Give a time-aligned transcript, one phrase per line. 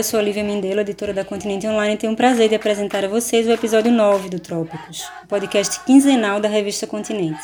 [0.00, 3.08] Eu sou Olivia Mindelo, editora da Continente Online, e tenho o prazer de apresentar a
[3.08, 7.38] vocês o episódio 9 do Trópicos, o podcast quinzenal da revista Continente.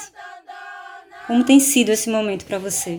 [1.26, 2.98] Como tem sido esse momento para você?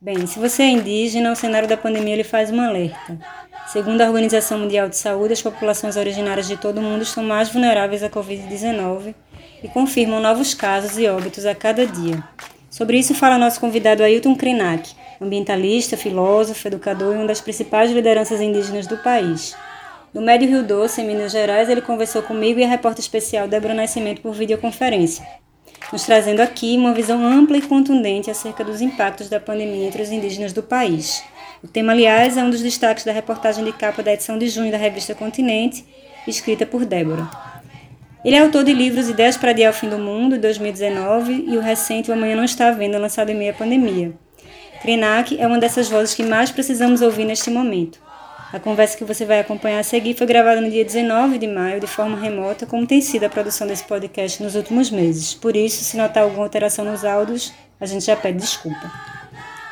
[0.00, 3.16] Bem, se você é indígena, o cenário da pandemia lhe faz um alerta.
[3.68, 7.48] Segundo a Organização Mundial de Saúde, as populações originárias de todo o mundo estão mais
[7.48, 9.14] vulneráveis à Covid-19
[9.62, 12.24] e confirmam novos casos e óbitos a cada dia.
[12.68, 18.40] Sobre isso fala nosso convidado Ailton Krenak, ambientalista, filósofo, educador e uma das principais lideranças
[18.40, 19.56] indígenas do país.
[20.14, 23.74] No Médio Rio Doce, em Minas Gerais, ele conversou comigo e a repórter especial Débora
[23.74, 25.26] Nascimento por videoconferência,
[25.92, 30.10] nos trazendo aqui uma visão ampla e contundente acerca dos impactos da pandemia entre os
[30.10, 31.22] indígenas do país.
[31.62, 34.70] O tema, aliás, é um dos destaques da reportagem de capa da edição de junho
[34.70, 35.84] da revista Continente,
[36.26, 37.28] escrita por Débora.
[38.24, 41.56] Ele é autor de livros Ideias para Adiar o Fim do Mundo, de 2019, e
[41.56, 44.12] o recente O Amanhã Não Está à Venda, lançado em meio à pandemia.
[44.80, 47.98] Krenak é uma dessas vozes que mais precisamos ouvir neste momento.
[48.52, 51.80] A conversa que você vai acompanhar a seguir foi gravada no dia 19 de maio,
[51.80, 55.34] de forma remota, como tem sido a produção desse podcast nos últimos meses.
[55.34, 58.90] Por isso, se notar alguma alteração nos áudios, a gente já pede desculpa.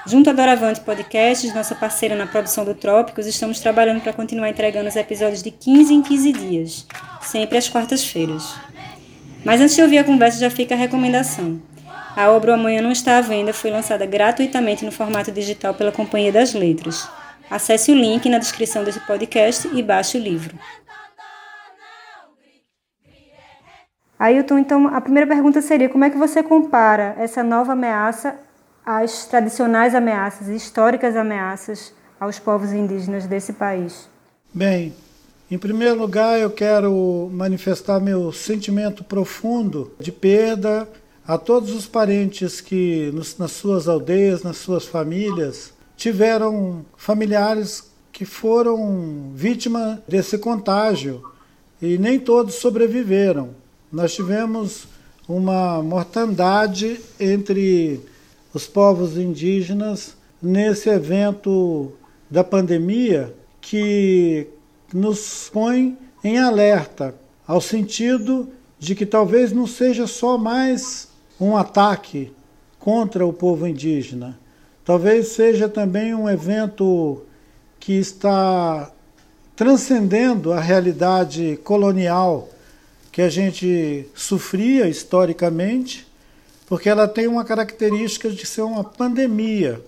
[0.07, 4.89] Junto à Doravante Podcasts, nossa parceira na produção do Trópicos, estamos trabalhando para continuar entregando
[4.89, 6.87] os episódios de 15 em 15 dias,
[7.23, 8.55] sempre às quartas-feiras.
[9.45, 11.61] Mas antes de ouvir a conversa, já fica a recomendação.
[12.17, 15.92] A obra O Amanhã Não Está à Venda foi lançada gratuitamente no formato digital pela
[15.92, 17.06] Companhia das Letras.
[17.50, 20.59] Acesse o link na descrição desse podcast e baixe o livro.
[24.19, 28.34] Ailton, então a primeira pergunta seria como é que você compara essa nova ameaça
[28.83, 34.09] às tradicionais ameaças, históricas ameaças aos povos indígenas desse país?
[34.55, 34.94] Bem,
[35.50, 40.88] em primeiro lugar eu quero manifestar meu sentimento profundo de perda
[41.26, 48.25] a todos os parentes que nos, nas suas aldeias, nas suas famílias, tiveram familiares que
[48.25, 51.22] foram vítima desse contágio
[51.82, 53.50] e nem todos sobreviveram.
[53.91, 54.86] Nós tivemos
[55.28, 58.00] uma mortandade entre
[58.54, 61.92] os povos indígenas nesse evento
[62.31, 64.47] da pandemia que
[64.94, 67.15] nos põe em alerta,
[67.47, 68.48] ao sentido
[68.78, 71.06] de que talvez não seja só mais
[71.41, 72.32] um ataque
[72.78, 74.38] contra o povo indígena.
[74.84, 77.22] Talvez seja também um evento
[77.80, 78.91] que está
[79.54, 82.48] transcendendo a realidade colonial
[83.10, 86.06] que a gente sofria historicamente,
[86.66, 89.80] porque ela tem uma característica de ser uma pandemia.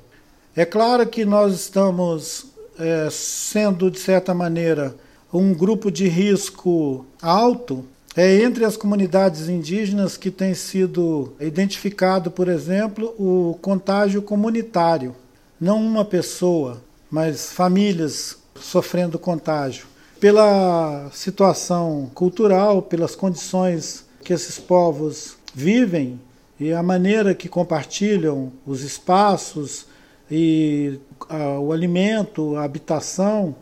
[0.56, 2.46] É claro que nós estamos
[2.78, 4.96] é, sendo, de certa maneira,
[5.30, 7.84] um grupo de risco alto,
[8.20, 15.14] é entre as comunidades indígenas que tem sido identificado, por exemplo, o contágio comunitário.
[15.60, 19.86] Não uma pessoa, mas famílias sofrendo contágio.
[20.18, 26.20] Pela situação cultural, pelas condições que esses povos vivem
[26.58, 29.86] e a maneira que compartilham os espaços
[30.28, 33.54] e a, o alimento, a habitação,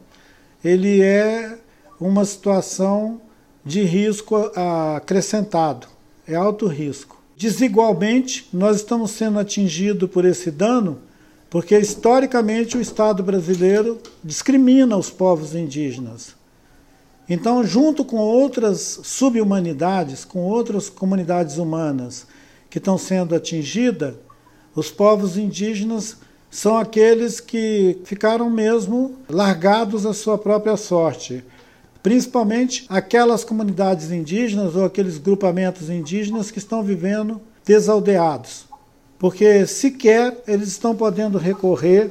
[0.64, 1.58] ele é
[2.00, 3.20] uma situação
[3.66, 4.36] de risco
[4.94, 5.88] acrescentado,
[6.24, 7.20] é alto risco.
[7.36, 11.00] Desigualmente, nós estamos sendo atingidos por esse dano
[11.50, 16.36] porque historicamente o Estado brasileiro discrimina os povos indígenas.
[17.28, 22.24] Então, junto com outras subhumanidades, com outras comunidades humanas
[22.70, 24.14] que estão sendo atingidas,
[24.76, 31.42] os povos indígenas são aqueles que ficaram mesmo largados à sua própria sorte
[32.06, 38.66] principalmente aquelas comunidades indígenas ou aqueles grupamentos indígenas que estão vivendo desaldeados,
[39.18, 42.08] porque sequer eles estão podendo recorrer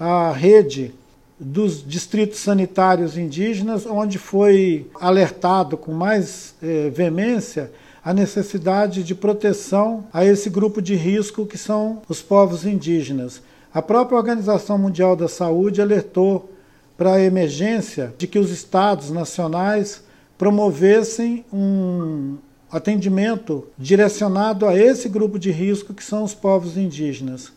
[0.00, 0.94] à rede
[1.38, 7.70] dos distritos sanitários indígenas, onde foi alertado com mais eh, veemência
[8.02, 13.42] a necessidade de proteção a esse grupo de risco que são os povos indígenas.
[13.74, 16.55] A própria Organização Mundial da Saúde alertou
[16.96, 20.02] para a emergência de que os estados nacionais
[20.38, 22.36] promovessem um
[22.70, 27.52] atendimento direcionado a esse grupo de risco que são os povos indígenas.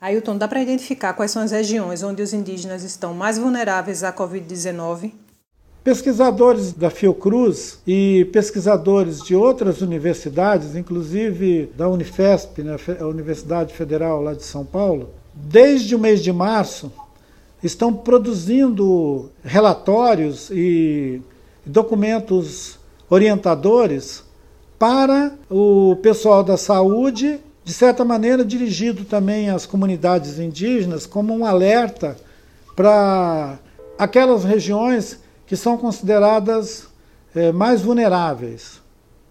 [0.00, 4.12] Ailton, dá para identificar quais são as regiões onde os indígenas estão mais vulneráveis à
[4.12, 5.12] Covid-19?
[5.82, 14.20] Pesquisadores da Fiocruz e pesquisadores de outras universidades, inclusive da Unifesp, né, a Universidade Federal
[14.20, 16.92] lá de São Paulo, desde o mês de março
[17.66, 21.20] estão produzindo relatórios e
[21.64, 22.78] documentos
[23.10, 24.24] orientadores
[24.78, 31.44] para o pessoal da saúde, de certa maneira dirigido também às comunidades indígenas, como um
[31.44, 32.16] alerta
[32.74, 33.58] para
[33.98, 36.86] aquelas regiões que são consideradas
[37.34, 38.80] é, mais vulneráveis.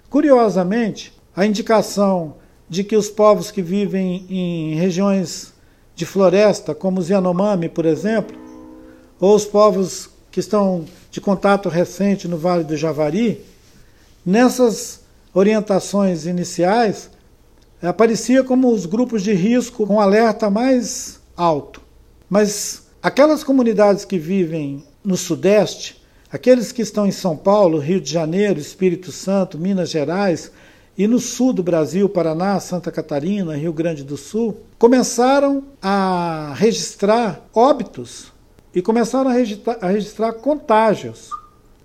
[0.10, 2.36] Curiosamente, a indicação
[2.70, 5.54] de que os povos que vivem em regiões
[5.95, 8.38] de floresta, como os Yanomami, por exemplo,
[9.19, 13.42] ou os povos que estão de contato recente no Vale do Javari,
[14.25, 15.01] nessas
[15.33, 17.09] orientações iniciais,
[17.81, 21.81] aparecia como os grupos de risco com alerta mais alto.
[22.30, 26.01] Mas aquelas comunidades que vivem no Sudeste,
[26.31, 30.51] aqueles que estão em São Paulo, Rio de Janeiro, Espírito Santo, Minas Gerais
[30.97, 37.42] e no sul do Brasil, Paraná, Santa Catarina, Rio Grande do Sul, começaram a registrar
[37.53, 38.31] óbitos
[38.74, 41.30] e começaram a registrar, a registrar contágios,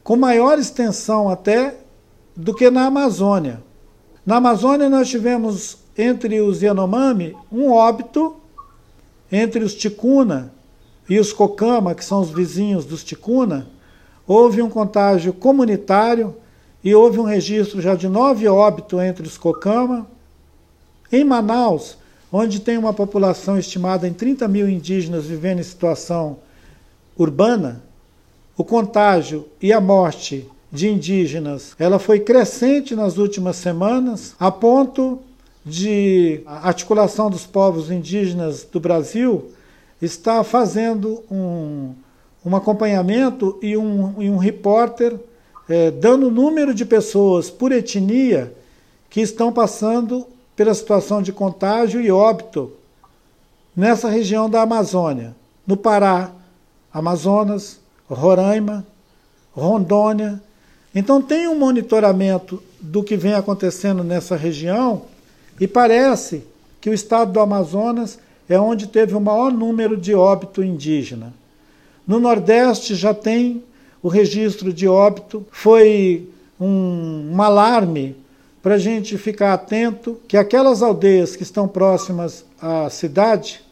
[0.04, 1.76] com maior extensão até
[2.36, 3.62] do que na Amazônia.
[4.24, 8.36] Na Amazônia nós tivemos entre os Yanomami um óbito,
[9.30, 10.52] entre os Ticuna
[11.08, 13.68] e os Cocama, que são os vizinhos dos Ticuna,
[14.26, 16.36] houve um contágio comunitário
[16.82, 20.06] e houve um registro já de nove óbitos entre os Cocama.
[21.12, 21.99] Em Manaus,
[22.32, 26.38] onde tem uma população estimada em 30 mil indígenas vivendo em situação
[27.17, 27.82] urbana,
[28.56, 35.19] o contágio e a morte de indígenas ela foi crescente nas últimas semanas, a ponto
[35.65, 39.50] de a articulação dos povos indígenas do Brasil
[40.00, 41.93] está fazendo um,
[42.44, 45.19] um acompanhamento e um, e um repórter
[45.70, 48.52] é, dando o número de pessoas por etnia
[49.08, 50.26] que estão passando
[50.56, 52.72] pela situação de contágio e óbito
[53.75, 55.34] nessa região da Amazônia,
[55.64, 56.32] no Pará,
[56.93, 57.78] Amazonas,
[58.08, 58.84] Roraima,
[59.52, 60.43] Rondônia.
[60.93, 65.02] Então tem um monitoramento do que vem acontecendo nessa região
[65.61, 66.43] e parece
[66.81, 68.19] que o estado do Amazonas
[68.49, 71.32] é onde teve o maior número de óbito indígena.
[72.05, 73.62] No Nordeste já tem
[74.02, 76.29] o registro de óbito, foi
[76.61, 78.17] um, um alarme
[78.62, 83.62] para a gente ficar atento que aquelas aldeias que estão próximas à cidade,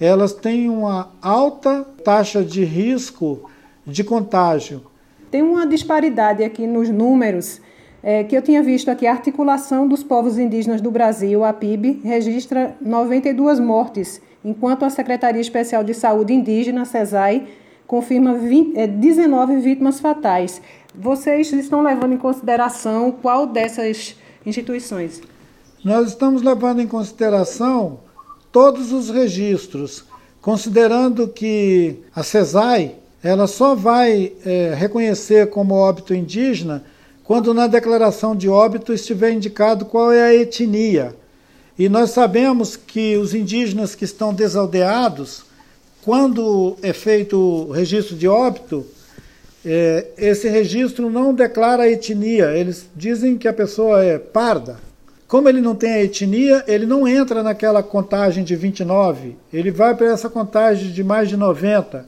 [0.00, 3.50] elas têm uma alta taxa de risco
[3.86, 4.82] de contágio.
[5.30, 7.60] Tem uma disparidade aqui nos números
[8.02, 12.00] é, que eu tinha visto aqui, a Articulação dos Povos Indígenas do Brasil, a PIB,
[12.02, 17.46] registra 92 mortes, enquanto a Secretaria Especial de Saúde Indígena, CESAI,
[17.90, 20.62] confirma 20, é, 19 vítimas fatais.
[20.94, 24.14] Vocês estão levando em consideração qual dessas
[24.46, 25.20] instituições?
[25.84, 27.98] Nós estamos levando em consideração
[28.52, 30.04] todos os registros,
[30.40, 32.94] considerando que a CESAI
[33.24, 36.84] ela só vai é, reconhecer como óbito indígena
[37.24, 41.16] quando na declaração de óbito estiver indicado qual é a etnia.
[41.76, 45.49] E nós sabemos que os indígenas que estão desaldeados,
[46.04, 48.86] quando é feito o registro de óbito,
[49.64, 54.78] é, esse registro não declara a etnia, eles dizem que a pessoa é parda.
[55.28, 59.94] Como ele não tem a etnia, ele não entra naquela contagem de 29, ele vai
[59.94, 62.04] para essa contagem de mais de 90.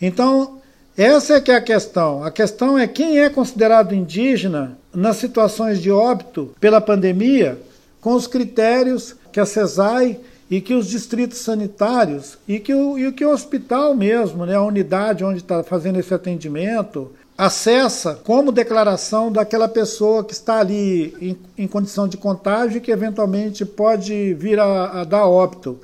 [0.00, 0.58] Então,
[0.96, 2.22] essa é que é a questão.
[2.22, 7.58] A questão é quem é considerado indígena nas situações de óbito pela pandemia,
[8.00, 10.20] com os critérios que a CESAI
[10.50, 14.62] e que os distritos sanitários e que o, e que o hospital mesmo, né, a
[14.62, 21.64] unidade onde está fazendo esse atendimento, acessa como declaração daquela pessoa que está ali em,
[21.64, 25.80] em condição de contágio e que eventualmente pode vir a, a dar óbito.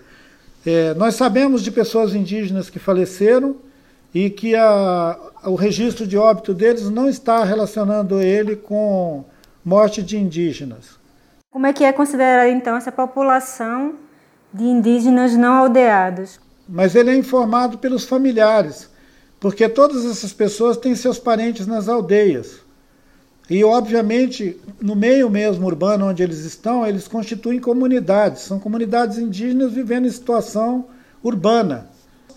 [0.64, 3.57] É, nós sabemos de pessoas indígenas que faleceram
[4.14, 9.25] e que a, o registro de óbito deles não está relacionando ele com
[9.64, 10.99] morte de indígenas.
[11.50, 13.95] Como é que é considerada então essa população
[14.52, 16.40] de indígenas não aldeados?
[16.69, 18.88] Mas ele é informado pelos familiares,
[19.38, 22.61] porque todas essas pessoas têm seus parentes nas aldeias.
[23.49, 29.73] E, obviamente, no meio mesmo urbano onde eles estão, eles constituem comunidades, são comunidades indígenas
[29.73, 30.85] vivendo em situação
[31.23, 31.88] urbana.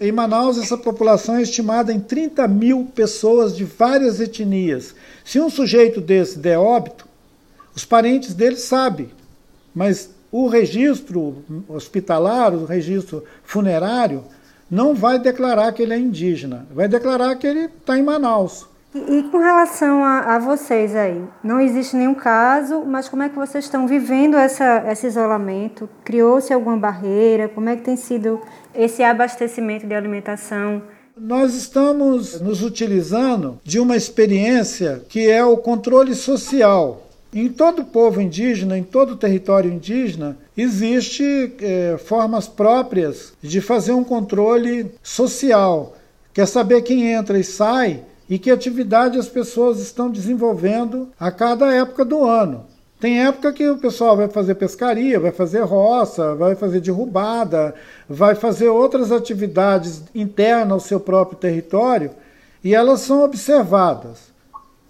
[0.02, 4.96] Em Manaus, essa população é estimada em 30 mil pessoas de várias etnias.
[5.24, 7.08] Se um sujeito desse der óbito,
[7.76, 9.10] os parentes dele sabem,
[9.74, 14.24] mas o registro hospitalar, o registro funerário,
[14.70, 18.66] não vai declarar que ele é indígena, vai declarar que ele está em Manaus.
[18.96, 23.30] E, e com relação a, a, vocês aí, não existe nenhum caso, mas como é
[23.30, 25.88] que vocês estão vivendo essa, esse isolamento?
[26.04, 27.48] Criou-se alguma barreira?
[27.48, 28.42] Como é que tem sido
[28.74, 30.82] esse abastecimento de alimentação?
[31.16, 37.04] Nós estamos nos utilizando de uma experiência que é o controle social.
[37.34, 44.04] Em todo povo indígena, em todo território indígena, existe é, formas próprias de fazer um
[44.04, 45.96] controle social
[46.34, 51.72] quer saber quem entra e sai e que atividade as pessoas estão desenvolvendo a cada
[51.72, 52.66] época do ano.
[53.00, 57.76] Tem época que o pessoal vai fazer pescaria, vai fazer roça, vai fazer derrubada,
[58.10, 62.12] vai fazer outras atividades internas ao seu próprio território
[62.64, 64.33] e elas são observadas.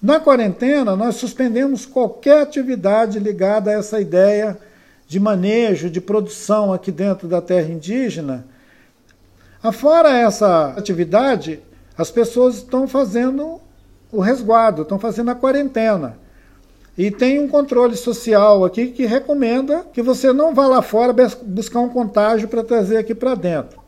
[0.04, 4.58] Na quarentena, nós suspendemos qualquer atividade ligada a essa ideia
[5.08, 8.46] de manejo, de produção aqui dentro da terra indígena.
[9.64, 11.62] Afora essa atividade,
[11.98, 13.62] as pessoas estão fazendo
[14.12, 16.18] o resguardo, estão fazendo a quarentena.
[16.98, 21.80] E tem um controle social aqui que recomenda que você não vá lá fora buscar
[21.80, 23.80] um contágio para trazer aqui para dentro.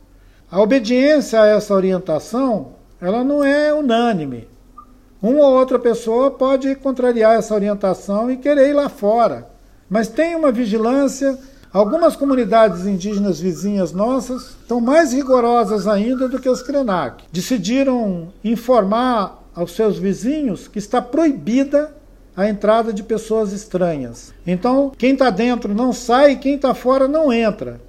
[0.50, 4.48] A obediência a essa orientação, ela não é unânime.
[5.26, 9.48] Uma ou outra pessoa pode contrariar essa orientação e querer ir lá fora.
[9.90, 11.36] Mas tem uma vigilância.
[11.72, 17.24] Algumas comunidades indígenas vizinhas nossas estão mais rigorosas ainda do que os Krenak.
[17.32, 21.92] Decidiram informar aos seus vizinhos que está proibida
[22.36, 24.32] a entrada de pessoas estranhas.
[24.46, 27.80] Então, quem está dentro não sai quem está fora não entra.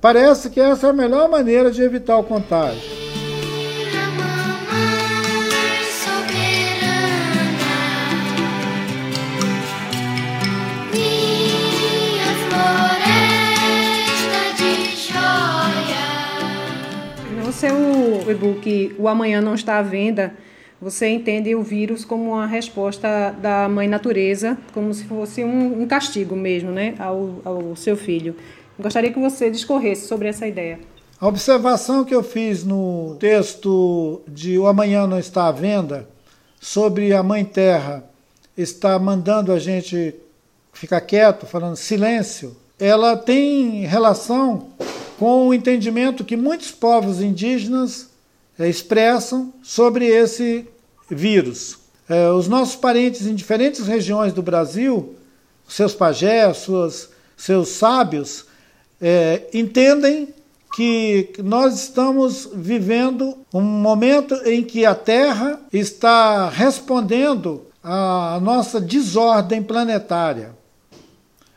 [0.00, 3.17] Parece que essa é a melhor maneira de evitar o contágio.
[18.28, 20.34] Seu e-book O Amanhã Não Está à Venda,
[20.80, 25.86] você entende o vírus como uma resposta da mãe natureza, como se fosse um, um
[25.86, 28.36] castigo mesmo né, ao, ao seu filho.
[28.78, 30.78] Gostaria que você discorresse sobre essa ideia.
[31.20, 36.08] A observação que eu fiz no texto de O Amanhã Não Está à Venda,
[36.60, 38.04] sobre a Mãe Terra
[38.56, 40.14] estar mandando a gente
[40.72, 44.68] ficar quieto, falando silêncio, ela tem relação
[45.18, 48.07] com o entendimento que muitos povos indígenas
[48.66, 50.66] expressam sobre esse
[51.10, 51.78] vírus.
[52.08, 55.14] É, os nossos parentes em diferentes regiões do Brasil,
[55.68, 58.46] seus pajés, suas, seus sábios,
[59.00, 60.28] é, entendem
[60.74, 69.62] que nós estamos vivendo um momento em que a Terra está respondendo à nossa desordem
[69.62, 70.56] planetária.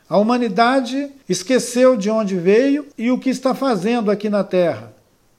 [0.08, 4.91] A humanidade esqueceu de onde veio e o que está fazendo aqui na Terra.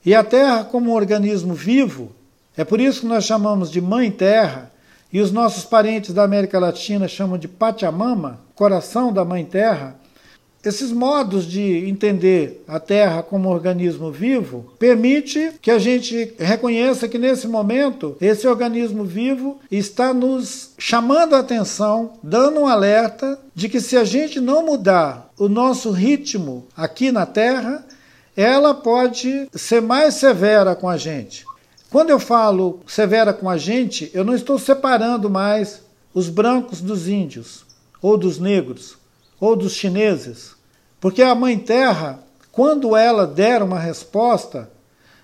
[0.05, 2.11] E a Terra, como um organismo vivo,
[2.57, 4.71] é por isso que nós chamamos de Mãe Terra,
[5.13, 9.95] e os nossos parentes da América Latina chamam de Pachamama, coração da Mãe Terra.
[10.65, 17.19] Esses modos de entender a Terra como organismo vivo permite que a gente reconheça que
[17.19, 23.79] nesse momento esse organismo vivo está nos chamando a atenção, dando um alerta de que
[23.79, 27.85] se a gente não mudar o nosso ritmo aqui na Terra,
[28.35, 31.45] ela pode ser mais severa com a gente.
[31.89, 35.81] Quando eu falo severa com a gente, eu não estou separando mais
[36.13, 37.65] os brancos dos índios,
[38.01, 38.97] ou dos negros,
[39.39, 40.55] ou dos chineses.
[40.99, 42.19] Porque a Mãe Terra,
[42.51, 44.69] quando ela der uma resposta,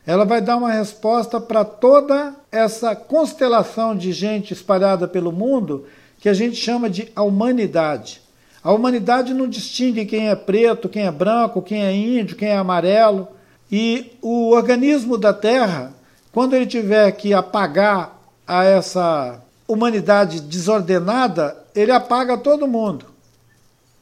[0.05, 5.85] ela vai dar uma resposta para toda essa constelação de gente espalhada pelo mundo
[6.19, 8.21] que a gente chama de humanidade.
[8.63, 12.57] A humanidade não distingue quem é preto, quem é branco, quem é índio, quem é
[12.57, 13.27] amarelo.
[13.71, 15.93] E o organismo da Terra,
[16.31, 23.05] quando ele tiver que apagar a essa humanidade desordenada, ele apaga todo mundo.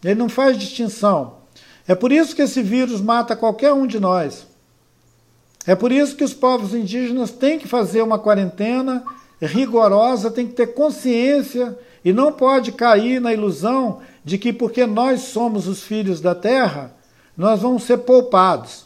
[0.04, 1.38] Ele não faz distinção.
[1.88, 4.48] É por isso que esse vírus mata qualquer um de nós.
[5.66, 9.04] É por isso que os povos indígenas têm que fazer uma quarentena
[9.42, 15.22] rigorosa, têm que ter consciência e não pode cair na ilusão de que porque nós
[15.22, 16.92] somos os filhos da terra,
[17.38, 18.86] nós vamos ser poupados.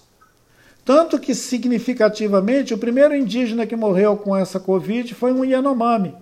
[0.85, 6.13] Tanto que, significativamente, o primeiro indígena que morreu com essa Covid foi um Yanomami,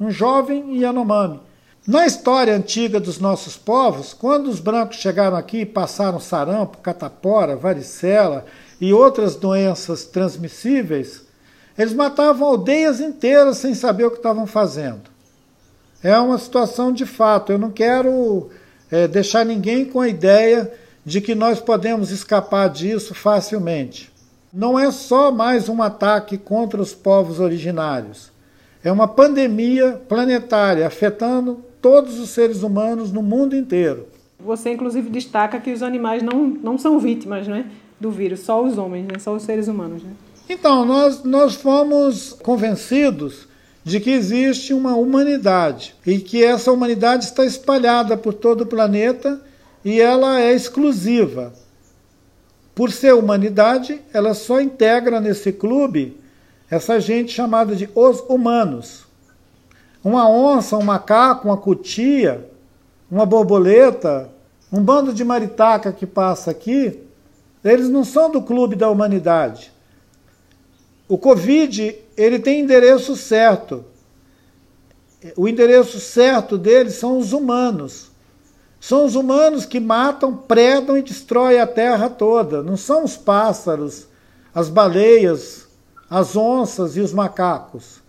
[0.00, 1.38] um jovem Yanomami.
[1.86, 7.54] Na história antiga dos nossos povos, quando os brancos chegaram aqui e passaram sarampo, catapora,
[7.54, 8.46] varicela
[8.80, 11.26] e outras doenças transmissíveis,
[11.76, 15.12] eles matavam aldeias inteiras sem saber o que estavam fazendo.
[16.02, 17.52] É uma situação de fato.
[17.52, 18.50] Eu não quero
[18.92, 20.70] é, deixar ninguém com a ideia
[21.02, 24.12] de que nós podemos escapar disso facilmente.
[24.52, 28.30] Não é só mais um ataque contra os povos originários.
[28.84, 34.08] É uma pandemia planetária afetando todos os seres humanos no mundo inteiro.
[34.38, 37.64] Você, inclusive, destaca que os animais não, não são vítimas né,
[37.98, 40.02] do vírus, só os homens, né, só os seres humanos.
[40.02, 40.10] Né?
[40.48, 43.48] Então, nós, nós fomos convencidos
[43.84, 49.40] de que existe uma humanidade e que essa humanidade está espalhada por todo o planeta
[49.84, 51.52] e ela é exclusiva.
[52.74, 56.16] Por ser humanidade, ela só integra nesse clube
[56.70, 59.04] essa gente chamada de os humanos.
[60.02, 62.48] Uma onça, um macaco, uma cutia,
[63.10, 64.30] uma borboleta,
[64.72, 66.98] um bando de maritaca que passa aqui,
[67.62, 69.70] eles não são do clube da humanidade.
[71.06, 73.84] O Covid, ele tem endereço certo.
[75.36, 78.10] O endereço certo deles são os humanos.
[78.80, 82.62] São os humanos que matam, predam e destroem a terra toda.
[82.62, 84.08] Não são os pássaros,
[84.52, 85.68] as baleias,
[86.10, 88.02] as onças e os macacos.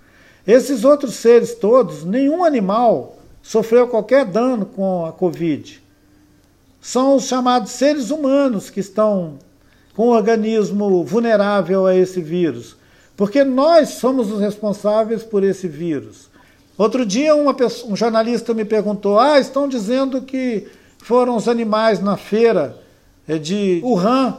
[0.46, 5.82] Esses outros seres todos, nenhum animal sofreu qualquer dano com a Covid.
[6.82, 9.38] São os chamados seres humanos que estão
[9.96, 12.76] com o organismo vulnerável a esse vírus.
[13.16, 16.30] Porque nós somos os responsáveis por esse vírus.
[16.78, 20.68] Outro dia pessoa, um jornalista me perguntou: ah, estão dizendo que
[20.98, 22.78] foram os animais na feira
[23.28, 24.38] eh, de Wuhan.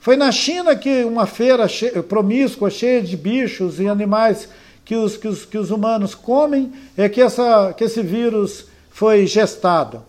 [0.00, 4.48] Foi na China que uma feira che promíscua, cheia de bichos e animais
[4.84, 9.26] que os, que os, que os humanos comem, é que, essa, que esse vírus foi
[9.26, 10.02] gestado.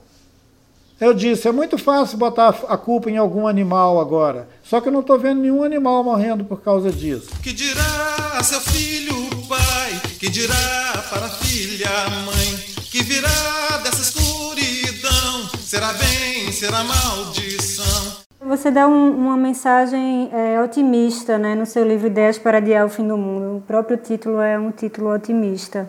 [1.00, 4.50] Eu disse, é muito fácil botar a culpa em algum animal agora.
[4.64, 7.30] Só que eu não estou vendo nenhum animal morrendo por causa disso.
[7.44, 9.14] Que dirá seu filho,
[9.48, 10.02] pai?
[10.20, 11.90] Que dirá para a filha,
[12.26, 12.58] mãe?
[12.90, 15.48] Que virá dessa escuridão?
[15.60, 18.18] Será bem, será maldição?
[18.42, 22.90] Você dá um, uma mensagem é, otimista né, no seu livro Ideias para Adiar o
[22.90, 23.58] Fim do Mundo.
[23.58, 25.88] O próprio título é um título otimista.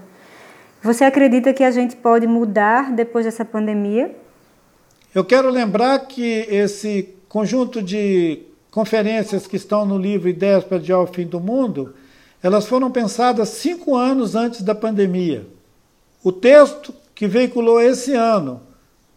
[0.82, 4.14] Você acredita que a gente pode mudar depois dessa pandemia?
[5.14, 11.00] Eu quero lembrar que esse conjunto de conferências que estão no livro Ideias para Adiar
[11.00, 11.94] o Fim do Mundo,
[12.42, 15.46] elas foram pensadas cinco anos antes da pandemia.
[16.22, 18.60] O texto que veiculou esse ano,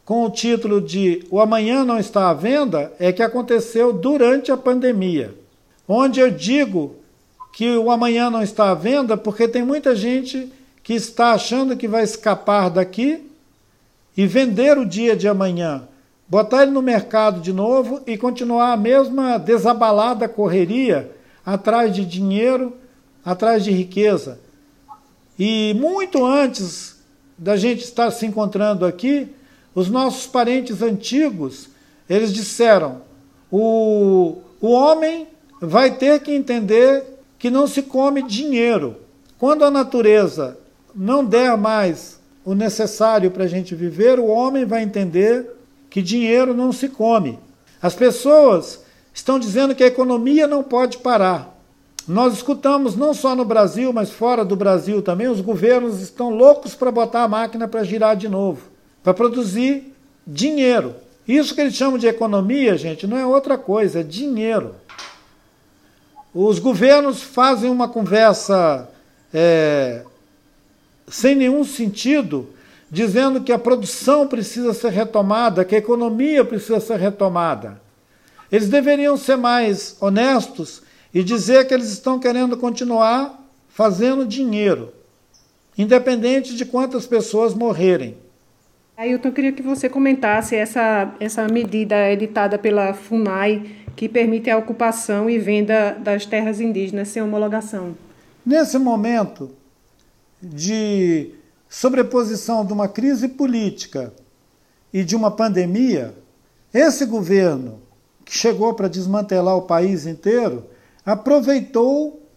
[0.06, 4.58] com o título de O Amanhã Não Está à Venda, é que aconteceu durante a
[4.58, 5.36] pandemia,
[5.88, 6.96] onde eu digo
[7.52, 11.88] que o amanhã não está à venda porque tem muita gente que está achando que
[11.88, 13.30] vai escapar daqui
[14.16, 15.88] e vender o dia de amanhã,
[16.32, 21.12] botar ele no mercado de novo e continuar a mesma desabalada correria
[21.46, 22.78] atrás de dinheiro,
[23.24, 24.40] atrás de riqueza.
[25.38, 27.02] E muito antes
[27.38, 29.28] da gente estar se encontrando aqui,
[29.76, 31.68] os nossos parentes antigos,
[32.10, 33.02] eles disseram:
[33.52, 35.28] o, o homem
[35.60, 37.04] vai ter que entender
[37.38, 38.96] que não se come dinheiro.
[39.38, 40.58] Quando a natureza
[40.96, 45.60] não der mais o necessário para a gente viver, o homem vai entender
[45.92, 47.38] que dinheiro não se come.
[47.82, 48.80] As pessoas
[49.14, 51.54] estão dizendo que a economia não pode parar.
[52.08, 56.74] Nós escutamos, não só no Brasil, mas fora do Brasil também, os governos estão loucos
[56.74, 58.62] para botar a máquina para girar de novo,
[59.04, 59.94] para produzir
[60.26, 60.96] dinheiro.
[61.28, 64.76] Isso que eles chamam de economia, gente, não é outra coisa, é dinheiro.
[66.34, 68.90] Os governos fazem uma conversa
[69.34, 70.04] é,
[71.08, 72.50] sem nenhum sentido,
[72.92, 77.82] dizendo que a produção precisa ser retomada, que a economia precisa ser retomada.
[78.52, 84.92] Eles deveriam ser mais honestos e dizer que eles estão querendo continuar fazendo dinheiro,
[85.78, 88.18] independente de quantas pessoas morrerem.
[88.98, 94.58] Ailton, eu queria que você comentasse essa, essa medida editada pela FUNAI que permite a
[94.58, 97.96] ocupação e venda das terras indígenas sem homologação.
[98.46, 99.52] Nesse momento,
[100.42, 101.32] de
[101.72, 104.14] sobreposição de uma crise política
[104.92, 106.14] e de uma pandemia,
[106.74, 107.82] esse governo,
[108.26, 110.66] que chegou para desmantelar o país inteiro,
[111.06, 112.28] aproveitou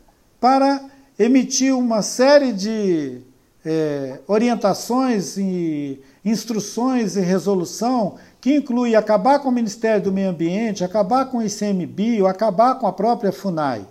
[0.41, 0.85] para
[1.19, 3.23] emitir uma série de
[3.65, 10.85] é, orientações e instruções e resolução que inclui acabar com o Ministério do Meio Ambiente,
[10.85, 13.85] acabar com o ICMBio, acabar com a própria FUNAI.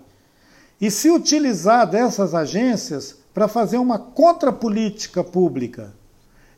[0.80, 5.92] E se utilizar dessas agências para fazer uma contrapolítica pública.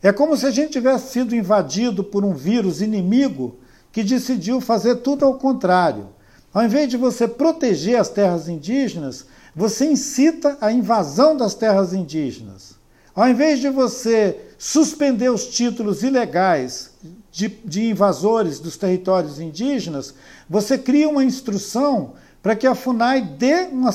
[0.01, 3.57] É como se a gente tivesse sido invadido por um vírus inimigo
[3.91, 6.09] que decidiu fazer tudo ao contrário.
[6.53, 12.75] Ao invés de você proteger as terras indígenas, você incita a invasão das terras indígenas.
[13.15, 16.91] Ao invés de você suspender os títulos ilegais
[17.31, 20.13] de, de invasores dos territórios indígenas,
[20.47, 22.13] você cria uma instrução
[22.43, 23.89] para que a FUNAI dê uma,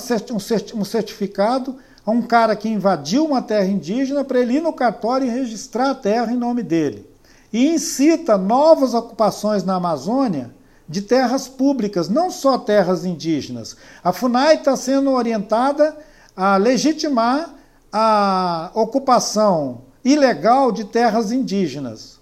[0.75, 5.27] um certificado a um cara que invadiu uma terra indígena para ele ir no cartório
[5.27, 7.09] e registrar a terra em nome dele.
[7.53, 10.51] E incita novas ocupações na Amazônia
[10.89, 13.77] de terras públicas, não só terras indígenas.
[14.03, 15.97] A FUNAI está sendo orientada
[16.37, 17.55] a legitimar
[17.93, 22.19] a ocupação ilegal de terras indígenas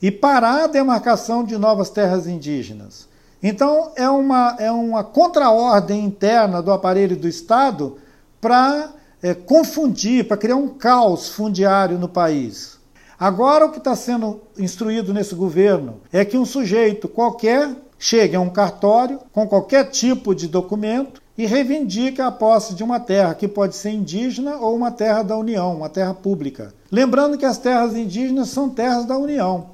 [0.00, 3.08] e parar a demarcação de novas terras indígenas.
[3.42, 7.98] Então, é uma, é uma contraordem interna do aparelho do Estado
[8.40, 8.90] para
[9.22, 12.78] é, confundir, para criar um caos fundiário no país.
[13.18, 18.40] Agora, o que está sendo instruído nesse governo é que um sujeito qualquer chegue a
[18.40, 23.46] um cartório com qualquer tipo de documento e reivindique a posse de uma terra que
[23.46, 26.72] pode ser indígena ou uma terra da União, uma terra pública.
[26.90, 29.70] Lembrando que as terras indígenas são terras da União.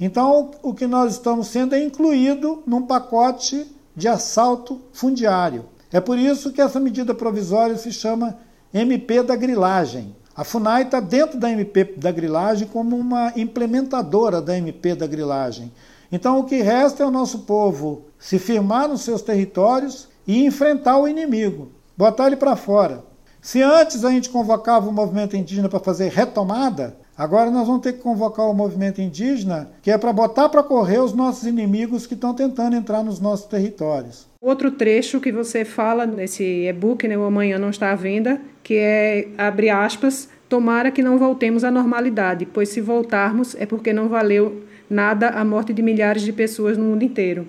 [0.00, 5.64] Então, o que nós estamos sendo é incluído num pacote de assalto fundiário.
[5.92, 8.36] É por isso que essa medida provisória se chama
[8.72, 10.14] MP da grilagem.
[10.36, 15.72] A FUNAI está dentro da MP da grilagem como uma implementadora da MP da grilagem.
[16.12, 20.98] Então o que resta é o nosso povo se firmar nos seus territórios e enfrentar
[20.98, 23.04] o inimigo, botar ele para fora.
[23.40, 27.94] Se antes a gente convocava o movimento indígena para fazer retomada, agora nós vamos ter
[27.94, 32.14] que convocar o movimento indígena, que é para botar para correr os nossos inimigos que
[32.14, 34.26] estão tentando entrar nos nossos territórios.
[34.48, 38.76] Outro trecho que você fala nesse e-book, né, o Amanhã Não Está à Venda, que
[38.78, 44.08] é, abre aspas, tomara que não voltemos à normalidade, pois se voltarmos é porque não
[44.08, 47.46] valeu nada a morte de milhares de pessoas no mundo inteiro.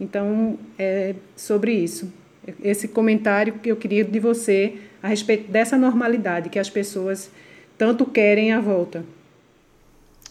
[0.00, 2.12] Então, é sobre isso.
[2.60, 7.30] Esse comentário que eu queria de você a respeito dessa normalidade que as pessoas
[7.78, 9.04] tanto querem à volta.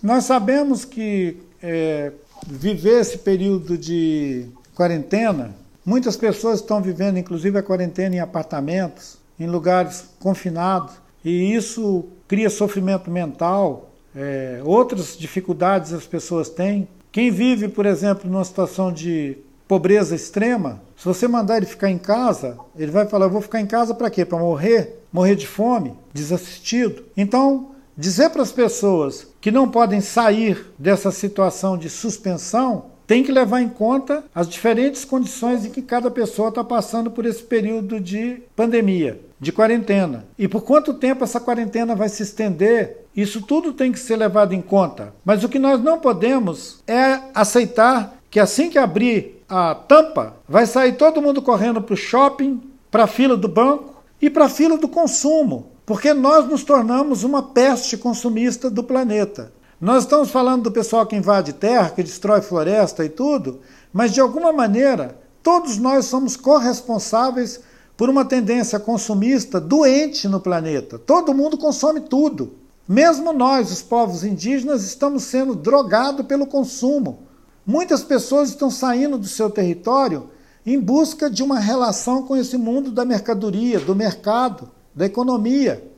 [0.04, 2.12] Nós sabemos que é,
[2.46, 9.48] viver esse período de quarentena Muitas pessoas estão vivendo, inclusive, a quarentena em apartamentos, em
[9.48, 10.94] lugares confinados,
[11.26, 16.88] e isso cria sofrimento mental, é, outras dificuldades as pessoas têm.
[17.12, 21.98] Quem vive, por exemplo, numa situação de pobreza extrema, se você mandar ele ficar em
[21.98, 24.24] casa, ele vai falar: Eu vou ficar em casa para quê?
[24.24, 25.02] Para morrer?
[25.12, 25.94] Morrer de fome?
[26.14, 27.04] Desassistido?
[27.18, 33.32] Então, dizer para as pessoas que não podem sair dessa situação de suspensão tem que
[33.34, 38.00] levar em conta as diferentes condições em que cada pessoa está passando por esse período
[38.00, 40.26] de pandemia, de quarentena.
[40.40, 44.54] E por quanto tempo essa quarentena vai se estender, isso tudo tem que ser levado
[44.54, 45.14] em conta.
[45.26, 50.66] Mas o que nós não podemos é aceitar que assim que abrir a tampa, vai
[50.66, 54.50] sair todo mundo correndo para o shopping, para a fila do banco e para a
[54.50, 59.52] fila do consumo, porque nós nos tornamos uma peste consumista do planeta.
[59.82, 64.22] Nós estamos falando do pessoal que invade terra, que destrói floresta e tudo, mas de
[64.22, 67.60] alguma maneira todos nós somos corresponsáveis
[67.98, 71.00] por uma tendência consumista doente no planeta.
[71.00, 72.54] Todo mundo consome tudo.
[72.88, 77.24] Mesmo nós, os povos indígenas, estamos sendo drogados pelo consumo.
[77.66, 80.30] Muitas pessoas estão saindo do seu território
[80.64, 85.91] em busca de uma relação com esse mundo da mercadoria, do mercado, da economia.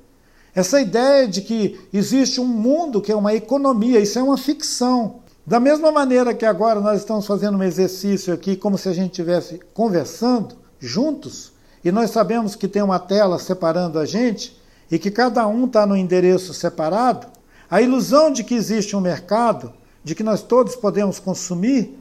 [0.56, 5.22] Essa ideia de que existe um mundo que é uma economia, isso é uma ficção.
[5.46, 9.12] Da mesma maneira que agora nós estamos fazendo um exercício aqui, como se a gente
[9.12, 11.52] estivesse conversando juntos,
[11.84, 14.58] e nós sabemos que tem uma tela separando a gente
[14.90, 17.28] e que cada um está no endereço separado,
[17.70, 22.00] a ilusão de que existe um mercado, de que nós todos podemos consumir,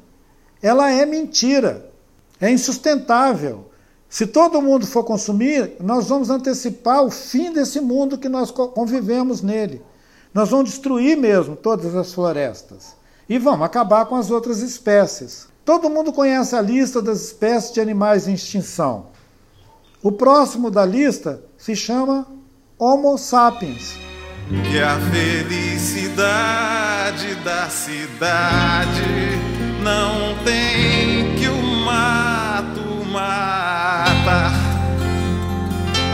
[0.61, 1.91] ela é mentira,
[2.41, 3.71] é insustentável.
[4.12, 9.40] Se todo mundo for consumir, nós vamos antecipar o fim desse mundo que nós convivemos
[9.40, 9.81] nele.
[10.35, 12.94] Nós vamos destruir mesmo todas as florestas
[13.27, 15.48] e vamos acabar com as outras espécies.
[15.64, 19.07] Todo mundo conhece a lista das espécies de animais em extinção.
[20.03, 22.27] O próximo da lista se chama
[22.79, 23.94] Homo sapiens.
[24.70, 26.14] Que a felicidade
[27.37, 29.01] da cidade
[29.83, 32.32] não tem que o mato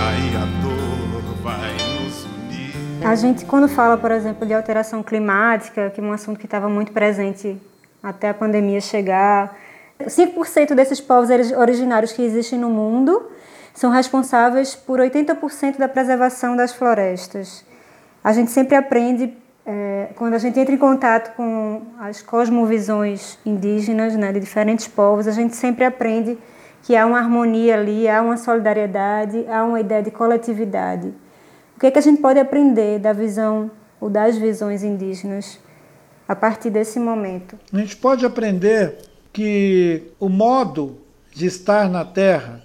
[0.00, 3.06] Aí a dor vai nos unir.
[3.06, 6.68] A gente, quando fala, por exemplo, de alteração climática, que é um assunto que estava
[6.68, 7.56] muito presente
[8.02, 9.56] até a pandemia chegar,
[10.00, 13.30] 5% desses povos originários que existem no mundo
[13.74, 17.64] são responsáveis por 80% da preservação das florestas.
[18.24, 24.16] A gente sempre aprende, é, quando a gente entra em contato com as cosmovisões indígenas
[24.16, 26.36] né, de diferentes povos, a gente sempre aprende
[26.82, 31.08] que há uma harmonia ali, há uma solidariedade, há uma ideia de coletividade.
[31.76, 35.58] O que, é que a gente pode aprender da visão ou das visões indígenas
[36.26, 37.58] a partir desse momento?
[37.72, 38.98] A gente pode aprender
[39.32, 40.98] que o modo
[41.32, 42.62] de estar na terra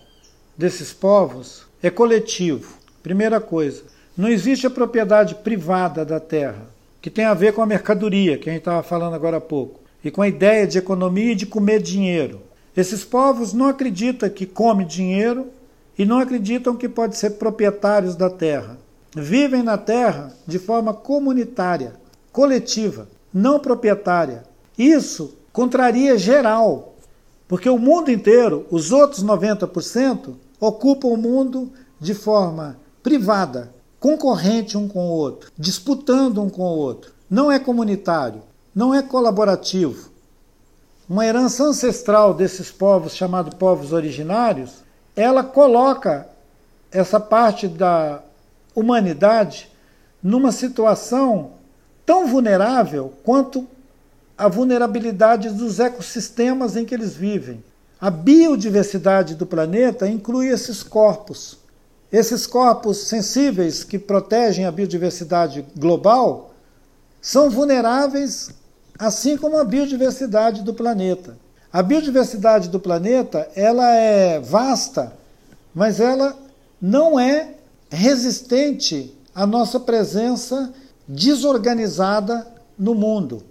[0.58, 2.78] desses povos é coletivo.
[3.02, 3.84] Primeira coisa,
[4.18, 6.68] não existe a propriedade privada da terra,
[7.02, 9.82] que tem a ver com a mercadoria, que a gente estava falando agora há pouco,
[10.04, 12.42] e com a ideia de economia e de comer dinheiro.
[12.76, 15.48] Esses povos não acreditam que come dinheiro
[15.98, 18.78] e não acreditam que pode ser proprietários da terra.
[19.16, 21.94] Vivem na terra de forma comunitária,
[22.32, 24.44] coletiva, não proprietária.
[24.76, 26.96] Isso contraria geral,
[27.48, 34.88] porque o mundo inteiro, os outros 90%, ocupam o mundo de forma privada, concorrente um
[34.88, 37.14] com o outro, disputando um com o outro.
[37.30, 38.42] Não é comunitário,
[38.74, 40.13] não é colaborativo.
[41.10, 44.84] Uma herança ancestral desses povos, chamados povos originários,
[45.16, 46.28] ela coloca
[46.92, 48.22] essa parte da
[48.74, 49.70] humanidade
[50.22, 51.52] numa situação
[52.06, 53.68] tão vulnerável quanto
[54.38, 57.64] a vulnerabilidade dos ecossistemas em que eles vivem.
[58.00, 61.60] A biodiversidade do planeta inclui esses corpos.
[62.12, 66.54] Esses corpos sensíveis que protegem a biodiversidade global
[67.22, 68.52] são vulneráveis,
[68.98, 71.38] assim como a biodiversidade do planeta.
[71.72, 75.14] A biodiversidade do planeta ela é vasta,
[75.74, 76.38] mas ela
[76.82, 77.56] não é
[77.90, 80.74] resistente à nossa presença
[81.08, 83.44] desorganizada no mundo.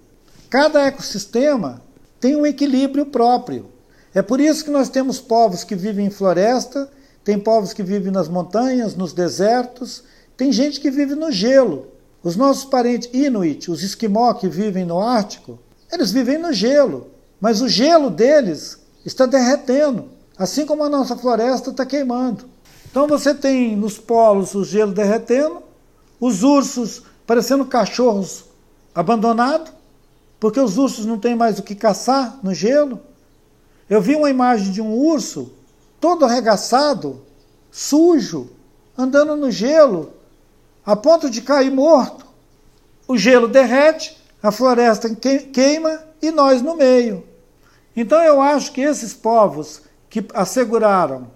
[0.49, 1.81] Cada ecossistema
[2.21, 3.67] tem um equilíbrio próprio.
[4.15, 6.89] É por isso que nós temos povos que vivem em floresta,
[7.25, 10.05] tem povos que vivem nas montanhas, nos desertos,
[10.37, 11.92] tem gente que vive no gelo.
[12.23, 15.59] Os nossos parentes inuit, os esquimó que vivem no Ártico,
[15.91, 17.09] eles vivem no gelo,
[17.41, 20.09] mas o gelo deles está derretendo,
[20.39, 22.45] assim como a nossa floresta está queimando.
[22.89, 25.63] Então você tem nos polos o gelo derretendo,
[26.21, 28.45] os ursos parecendo cachorros
[28.95, 29.73] abandonados,
[30.39, 33.01] porque os ursos não têm mais o que caçar no gelo.
[33.89, 35.53] Eu vi uma imagem de um urso
[36.01, 37.23] todo arregaçado,
[37.71, 38.51] sujo,
[38.97, 40.13] andando no gelo,
[40.85, 42.27] a ponto de cair morto.
[43.07, 47.25] O gelo derrete, a floresta queima e nós no meio.
[47.97, 51.31] Então eu acho que esses povos que asseguraram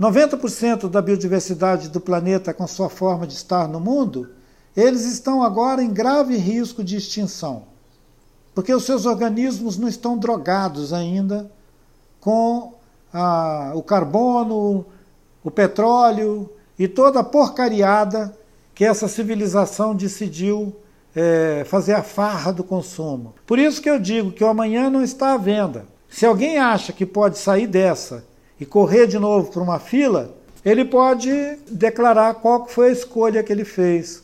[0.00, 4.30] 90% da biodiversidade do planeta com sua forma de estar no mundo,
[4.76, 7.72] eles estão agora em grave risco de extinção
[8.54, 11.50] porque os seus organismos não estão drogados ainda
[12.20, 12.74] com
[13.12, 14.84] a, o carbono,
[15.42, 18.36] o petróleo e toda a porcariada
[18.74, 20.74] que essa civilização decidiu
[21.14, 23.34] é, fazer a farra do consumo.
[23.46, 25.84] Por isso que eu digo que o amanhã não está à venda.
[26.08, 28.24] Se alguém acha que pode sair dessa
[28.58, 31.30] e correr de novo para uma fila, ele pode
[31.68, 34.22] declarar qual foi a escolha que ele fez.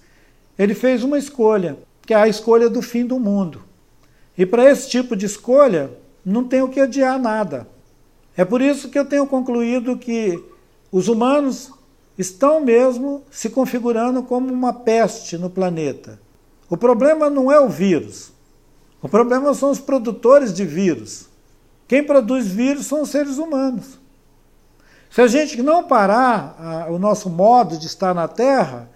[0.58, 3.62] Ele fez uma escolha, que é a escolha do fim do mundo.
[4.36, 5.90] E para esse tipo de escolha,
[6.24, 7.66] não tem o que adiar nada.
[8.36, 10.42] É por isso que eu tenho concluído que
[10.92, 11.70] os humanos
[12.18, 16.20] estão mesmo se configurando como uma peste no planeta.
[16.68, 18.32] O problema não é o vírus.
[19.00, 21.28] O problema são os produtores de vírus.
[21.86, 23.98] Quem produz vírus são os seres humanos.
[25.08, 28.90] Se a gente não parar a, o nosso modo de estar na Terra,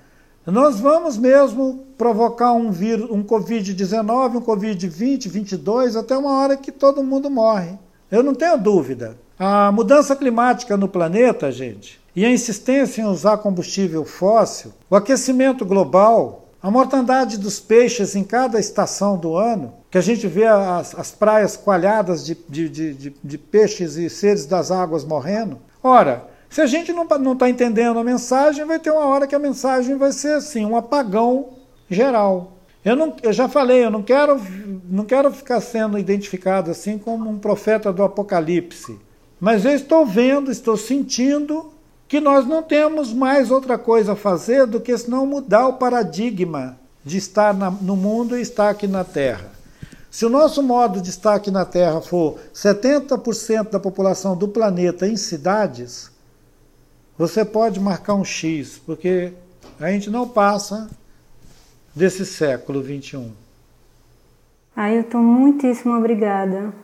[0.44, 6.72] nós vamos mesmo provocar um vírus, um Covid-19, um Covid-20, 22, até uma hora que
[6.72, 7.78] todo mundo morre.
[8.10, 9.16] Eu não tenho dúvida.
[9.38, 15.64] A mudança climática no planeta, gente, e a insistência em usar combustível fóssil, o aquecimento
[15.64, 20.94] global, a mortandade dos peixes em cada estação do ano, que a gente vê as,
[20.94, 25.58] as praias coalhadas de, de, de, de peixes e seres das águas morrendo.
[25.82, 29.38] Ora, se a gente não está entendendo a mensagem, vai ter uma hora que a
[29.38, 31.48] mensagem vai ser assim, um apagão
[31.90, 32.52] geral.
[32.84, 34.40] Eu, não, eu já falei, eu não quero,
[34.88, 38.98] não quero ficar sendo identificado assim como um profeta do Apocalipse.
[39.40, 41.72] Mas eu estou vendo, estou sentindo
[42.12, 46.78] que nós não temos mais outra coisa a fazer do que senão mudar o paradigma
[47.02, 49.50] de estar na, no mundo e estar aqui na Terra.
[50.10, 55.06] Se o nosso modo de estar aqui na Terra for 70% da população do planeta
[55.06, 56.10] em cidades,
[57.16, 59.32] você pode marcar um X, porque
[59.80, 60.90] a gente não passa
[61.96, 63.32] desse século 21.
[64.76, 66.74] Ailton, muitíssimo obrigada.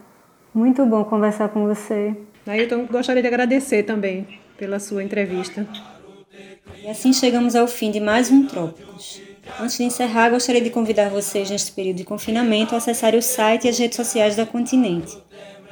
[0.55, 2.17] Muito bom conversar com você.
[2.47, 5.67] Ailton, gostaria de agradecer também pela sua entrevista.
[6.83, 9.23] E assim chegamos ao fim de mais um Trópicos.
[9.59, 13.65] Antes de encerrar, gostaria de convidar vocês, neste período de confinamento, a acessarem o site
[13.65, 15.17] e as redes sociais da Continente.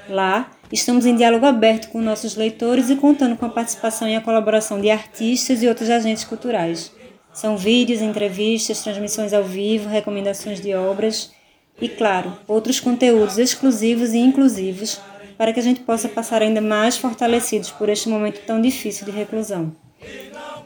[0.09, 4.21] Lá, Estamos em diálogo aberto com nossos leitores e contando com a participação e a
[4.21, 6.91] colaboração de artistas e outros agentes culturais.
[7.33, 11.31] São vídeos, entrevistas, transmissões ao vivo, recomendações de obras
[11.81, 15.01] e, claro, outros conteúdos exclusivos e inclusivos
[15.37, 19.11] para que a gente possa passar ainda mais fortalecidos por este momento tão difícil de
[19.11, 19.73] reclusão.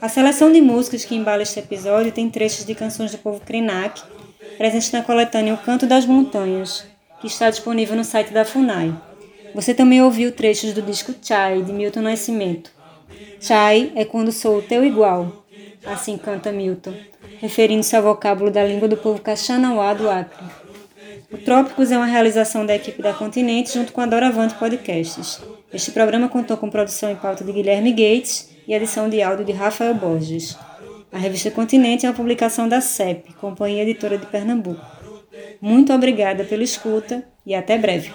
[0.01, 4.03] A seleção de músicas que embala este episódio tem trechos de canções do povo Krenak,
[4.57, 6.87] presentes na coletânea O Canto das Montanhas,
[7.21, 8.95] que está disponível no site da FUNAI.
[9.55, 12.71] Você também ouviu trechos do disco Chai, de Milton Nascimento.
[13.41, 15.45] Chai é quando sou o teu igual,
[15.85, 16.95] assim canta Milton,
[17.41, 20.45] referindo-se ao vocábulo da língua do povo Caxanauá do Acre.
[21.33, 25.41] O Trópicos é uma realização da equipe da Continente junto com a Doravante Podcasts.
[25.73, 29.53] Este programa contou com produção e pauta de Guilherme Gates e edição de áudio de
[29.53, 30.59] Rafael Borges.
[31.13, 34.85] A revista Continente é uma publicação da CEP, Companhia Editora de Pernambuco.
[35.61, 38.13] Muito obrigada pela escuta e até breve.